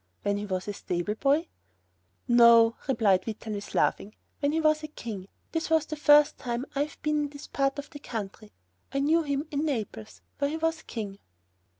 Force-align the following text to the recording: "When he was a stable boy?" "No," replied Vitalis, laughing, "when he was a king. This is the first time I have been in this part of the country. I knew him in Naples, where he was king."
"When 0.23 0.37
he 0.37 0.47
was 0.47 0.67
a 0.67 0.73
stable 0.73 1.13
boy?" 1.13 1.47
"No," 2.27 2.75
replied 2.87 3.23
Vitalis, 3.23 3.75
laughing, 3.75 4.15
"when 4.39 4.51
he 4.51 4.59
was 4.59 4.81
a 4.81 4.87
king. 4.87 5.27
This 5.51 5.69
is 5.69 5.85
the 5.85 5.95
first 5.95 6.39
time 6.39 6.65
I 6.73 6.85
have 6.85 6.99
been 7.03 7.19
in 7.25 7.29
this 7.29 7.45
part 7.45 7.77
of 7.77 7.91
the 7.91 7.99
country. 7.99 8.51
I 8.91 8.97
knew 8.97 9.21
him 9.21 9.47
in 9.51 9.63
Naples, 9.63 10.21
where 10.39 10.49
he 10.49 10.57
was 10.57 10.81
king." 10.81 11.19